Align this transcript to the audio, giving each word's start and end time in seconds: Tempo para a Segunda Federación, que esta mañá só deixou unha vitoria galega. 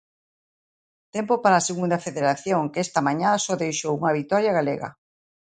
Tempo 1.15 1.33
para 1.43 1.55
a 1.59 1.67
Segunda 1.69 2.01
Federación, 2.05 2.63
que 2.71 2.83
esta 2.85 3.05
mañá 3.07 3.29
só 3.45 3.53
deixou 3.63 3.93
unha 3.99 4.15
vitoria 4.19 4.55
galega. 4.57 4.89